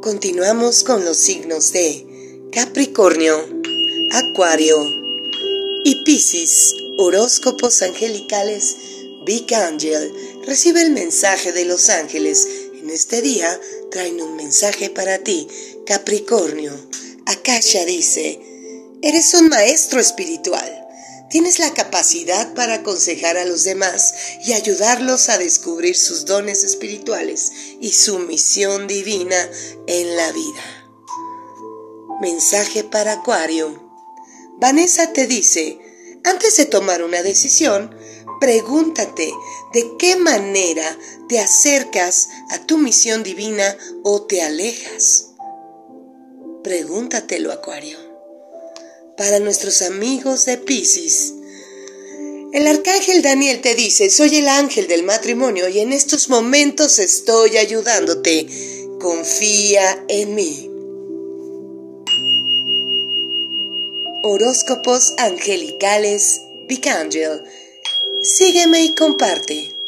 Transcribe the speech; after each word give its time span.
Continuamos 0.00 0.82
con 0.82 1.04
los 1.04 1.18
signos 1.18 1.74
de 1.74 2.06
Capricornio, 2.52 3.36
Acuario 4.10 4.78
y 5.84 5.96
Piscis, 6.04 6.74
horóscopos 6.96 7.82
angelicales 7.82 8.76
Big 9.26 9.52
Angel. 9.54 10.10
Recibe 10.46 10.80
el 10.80 10.92
mensaje 10.92 11.52
de 11.52 11.66
los 11.66 11.90
ángeles. 11.90 12.48
En 12.80 12.88
este 12.88 13.20
día 13.20 13.60
traen 13.90 14.22
un 14.22 14.36
mensaje 14.36 14.88
para 14.88 15.18
ti, 15.18 15.46
Capricornio. 15.84 16.72
Akasha 17.26 17.84
dice, 17.84 18.40
eres 19.02 19.34
un 19.34 19.50
maestro 19.50 20.00
espiritual. 20.00 20.88
Tienes 21.30 21.60
la 21.60 21.72
capacidad 21.72 22.54
para 22.54 22.74
aconsejar 22.74 23.36
a 23.36 23.44
los 23.44 23.62
demás 23.62 24.14
y 24.44 24.52
ayudarlos 24.52 25.28
a 25.28 25.38
descubrir 25.38 25.96
sus 25.96 26.24
dones 26.24 26.64
espirituales 26.64 27.52
y 27.80 27.92
su 27.92 28.18
misión 28.18 28.88
divina 28.88 29.36
en 29.86 30.16
la 30.16 30.32
vida. 30.32 30.88
Mensaje 32.20 32.82
para 32.82 33.12
Acuario. 33.12 33.92
Vanessa 34.58 35.12
te 35.12 35.28
dice, 35.28 35.78
antes 36.24 36.56
de 36.56 36.66
tomar 36.66 37.04
una 37.04 37.22
decisión, 37.22 37.96
pregúntate 38.40 39.32
de 39.72 39.96
qué 40.00 40.16
manera 40.16 40.98
te 41.28 41.38
acercas 41.38 42.28
a 42.50 42.66
tu 42.66 42.76
misión 42.76 43.22
divina 43.22 43.78
o 44.02 44.22
te 44.22 44.42
alejas. 44.42 45.28
Pregúntatelo, 46.64 47.52
Acuario 47.52 48.09
para 49.20 49.38
nuestros 49.38 49.82
amigos 49.82 50.46
de 50.46 50.56
Pisces. 50.56 51.34
El 52.54 52.66
arcángel 52.66 53.20
Daniel 53.20 53.60
te 53.60 53.74
dice, 53.74 54.08
soy 54.08 54.36
el 54.36 54.48
ángel 54.48 54.88
del 54.88 55.02
matrimonio 55.02 55.68
y 55.68 55.80
en 55.80 55.92
estos 55.92 56.30
momentos 56.30 56.98
estoy 56.98 57.58
ayudándote. 57.58 58.46
Confía 58.98 60.06
en 60.08 60.34
mí. 60.34 60.70
Horóscopos 64.22 65.12
angelicales 65.18 66.40
Big 66.66 66.88
Angel. 66.88 67.42
Sígueme 68.22 68.84
y 68.84 68.94
comparte. 68.94 69.79